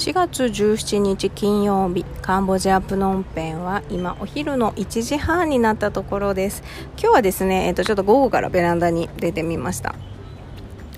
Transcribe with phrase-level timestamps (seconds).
[0.00, 6.62] 4月17日金曜日カンボジアプノンペンは今お昼の1時半になったところです。
[6.92, 9.94] 今日はですね、えっと、ちょっと午後からベランダに出てみました。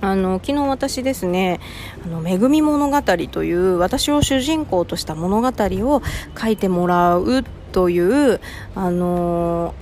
[0.02, 1.59] あの昨日私ですね
[2.07, 6.03] 「あの恵み物語」という私を主人公とした物語を
[6.41, 7.43] 書いてもらう
[7.73, 8.41] という
[8.77, 9.75] あの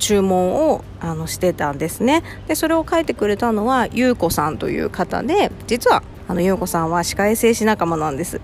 [0.00, 2.24] 注文をあのしてたんですね。
[2.48, 8.40] でそれを書いてくれたのは優子さんという方で実はあの優子さんは歯科衛生士仲間なんです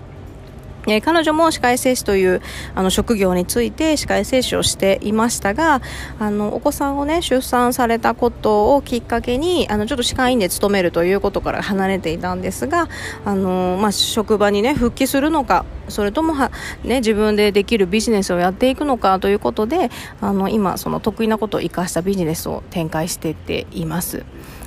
[0.87, 2.41] えー、彼女も歯科衛生士という
[2.73, 5.81] あの職業について歯科衛生士をしていましたが
[6.19, 12.89] あのお子さんをね出産されたことをきっかけにあのちょっと歯科医院で勤めるということから離れていたんですが
[13.25, 16.51] あの、まあ、職場にね復帰するのかそれともは、
[16.83, 24.25] ね、自分でできるビジネスをやっていくのかということであの今その得意なことを生かしたビジネスを展開していっています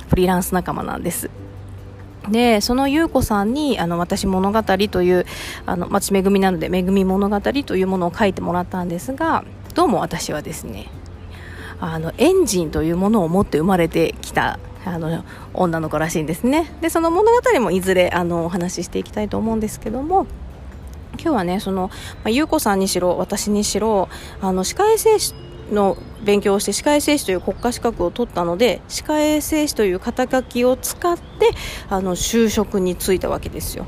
[0.09, 1.44] フリーランス仲間なんです。
[2.29, 5.25] でその優子さんにあの私物語という
[5.65, 10.87] あの町恵みなので恵み物語というものを書いてもらったんですがどうも私はですね
[11.79, 15.23] あのエンジンというものを持って生まれてきたあの
[15.53, 16.71] 女の子らしいんですね。
[16.79, 20.27] でその物語もいずれあのお話ししていきたいと思うんですけども
[21.19, 21.89] 今日はねその、
[22.23, 24.09] ま、優子さんにしろ私にしろ
[24.41, 25.33] あの歯科衛生士
[25.71, 31.23] の勉強をして歯科衛生士という国家資格を取ったので歯科衛生士という肩書きを使って
[31.89, 33.85] あの就職に就いたわけですよ。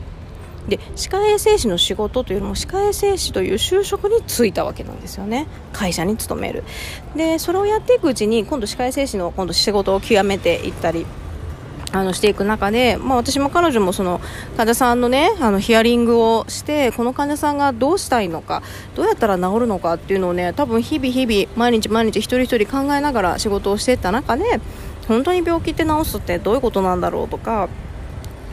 [0.68, 5.48] で歯科衛生士の仕事というのも歯科衛生士という就職に就いたわけなんですよね。
[5.72, 6.64] 会社に勤める。
[7.16, 11.06] でそれをやっていくうちに今度歯科衛生士の今度仕事を極めていったり
[11.94, 14.20] あのしていく中で、まあ、私も彼女もその
[14.58, 18.62] 患者さんのねあのヒアリングをしてこの患者さんがどうしたいのか
[18.96, 24.60] どうやったら治るのかっていうのをね多分日々日々毎日毎日一人一人考えながら仕事をしていった中で
[25.08, 27.70] 本当に病気って治すってどういうことなんだろうとか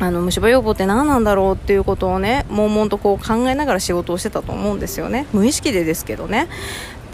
[0.00, 5.26] あの虫歯予防って何なんだろうっていうことをね悶々とこう考えながら仕事をしてたと思うんですよね。
[5.32, 6.48] 無意識でですけどね。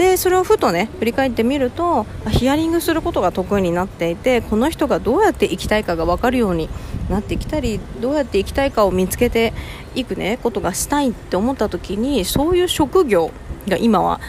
[0.00, 6.71] でそれをふとね振り返ってみるとヒアリングすることが得意になっていてこの人がどうやって生きたいかが分かるように
[7.11, 9.53] なってきたりどうやって生きたいかを見つけて
[9.94, 13.31] いくねことがしたいって思った時にそういう職業
[13.69, 14.22] が今は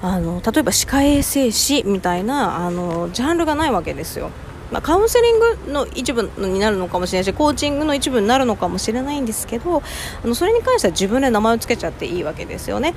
[0.00, 4.30] あの例えば歯科衛生士みたいなあのジャンルがないわけですよ。
[4.70, 9.80] まあ、カウンセリングの一部になるのかもしれないしコーチングの一部になるのかもしれないんですけど
[10.24, 12.94] あのそれに関しては自分で名前を付けちゃっていいわけですよね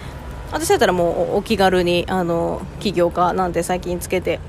[0.52, 4.40] 私だったらもうお気軽にあの起業家なんて最近つけて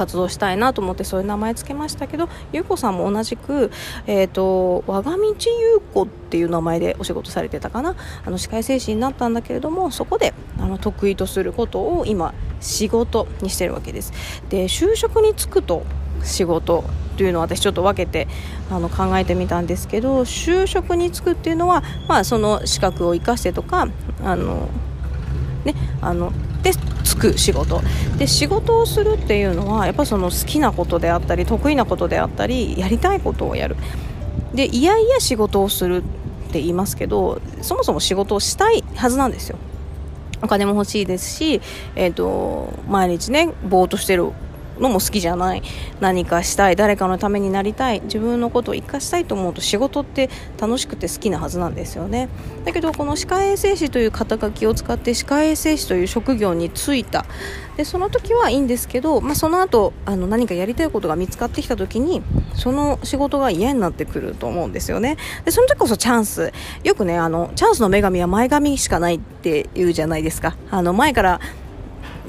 [0.00, 3.70] 活動したいなと思ってそういう名前つけましたけど優子さんも同じく、
[4.06, 7.96] えーと、我が道優子っていう名前でお仕事されてたかな。
[8.24, 14.12] あの歯科衛生士になったんだけれどもそこであの得意とすることを今仕事にしてるわけです。
[14.48, 15.84] で就職に就くと
[16.22, 16.84] 仕事
[17.16, 18.26] というのを私ちょっと分けて
[18.70, 23.88] あの考えてみたんですけど就職に就くっていうのは、まあ、その資格を生かしてとか
[24.24, 24.68] あの
[25.64, 26.32] ねあの
[26.62, 26.72] で
[27.04, 27.80] つく仕事。
[28.18, 33.76] で仕事をするっていうのはやっぱその好きなことであったり得意なことであったりやりたいことをやる。
[34.54, 39.58] でいやいや仕事をするって言いますけどそもそも仕事をしたいはずなんですよ。
[40.42, 41.60] お金も欲しいですし、
[41.96, 44.32] えーと毎日ねぼーっとしてる
[44.80, 45.62] のも好きじゃない。
[46.00, 46.76] 何かしたい。
[46.76, 48.00] 誰かのためになりたい。
[48.02, 50.30] 自分のことを生かしたいと思うと仕事って
[50.60, 52.28] 楽しくて好きなはずなんですよね。
[52.64, 57.26] だけどこの歯科衛生士という肩書きを使って歯科衛生士という職業に就いた。
[57.76, 62.20] でその時はいいんですけど、まあ、その後あの何かやりたいことが見つかってきた時に
[62.54, 65.16] その仕事が嫌になってくると思うんですよね。
[65.44, 66.52] でその時こそチャンス。
[66.84, 70.56] よくねあのチャンスの女神は前髪しかないって言うじゃないですか。
[70.70, 71.40] あの前から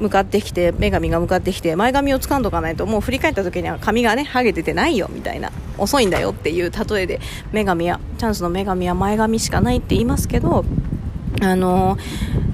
[0.02, 7.20] 向かってきて女神が向かってきて前髪を掴んどかないともう振り返った時には髪がねハゲててないよみたいな遅いんだよっていう例えで
[7.54, 10.66] 女神はチャンスの女神は前髪しかないって言いますけど
[11.42, 11.98] あの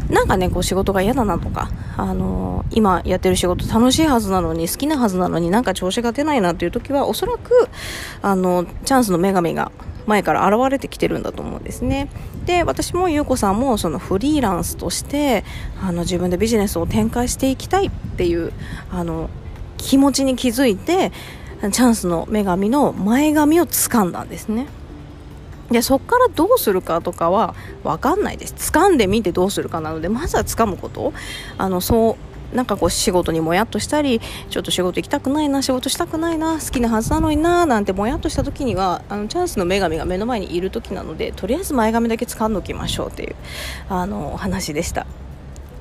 [0.09, 7.69] なんかねこう仕事が嫌だなとかあの今やってる仕事楽しいはずなのに好きなはずなのになんか調子が出ないなっていう時はおそらく
[8.21, 9.71] あのチャンスの女神が
[10.07, 12.09] 前から現れてきてるんだと思うんですね。
[12.45, 15.43] で私も優子さんもそのフリーランスとして
[15.81, 18.53] あの自分でビジネスを展開していきたいっていう
[18.89, 19.29] あの
[19.77, 21.11] 気持ちに気づいて
[21.71, 24.67] チャンスの女神の前髪を掴んだんですね。
[25.69, 28.53] でそこからどうするかとかは分かんないです。
[28.53, 31.13] 掴んでみてどうするかなのでまずは掴むこと。
[31.57, 43.35] あのそうなんかこう仕事にもやっとしたりちょっと仕事行きたくないな仕事したくないな好きなはずなのにななんてもやっとした時にはあのチャンスの女神が目の前にいる時なのでとりあえず前髪だけ掴んでおきましょうっていう
[43.89, 45.05] あの話でした。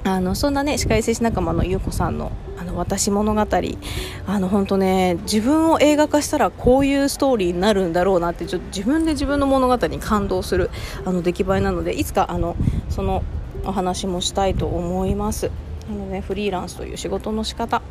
[0.04, 10.70] あのそんなね歯科衛生士仲間の優子さんのあの私物語あの本当ね自分を映画化したらこういうストーリーになるんだろうなってちょっと自分で自分の物語に感動する
[11.04, 12.54] あの出来栄えなのでいつかあの
[12.88, 13.24] その
[13.64, 15.50] お話もしたいと思います。
[15.88, 17.82] あの、ね、フリーランスという仕事の仕方。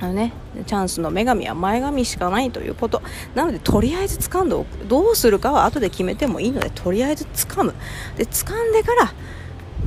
[0.00, 0.32] あのね、
[0.66, 3.02] チャンスの女神は前髪しかないということ。
[3.34, 4.84] なのでとりあえず掴んでおく。
[4.86, 7.74] どうするかは後で決めてもいいのでとりあえず掴む。
[8.16, 9.14] で掴んでから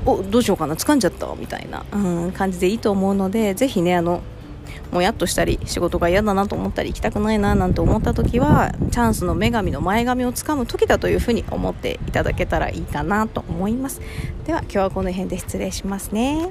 [0.05, 4.21] おどうしようかな掴んじゃったみたいな、うん、感じでいいと思うのでぜひねあの
[4.91, 14.01] もやっとしたり仕事が嫌だなと思ったり行きたくないななんて思った時はチャンスの女神の前髪をつかむ時だというふうに思っていただけたらいいかなと思います。
[14.45, 16.49] では今日はこの辺で失礼しますね。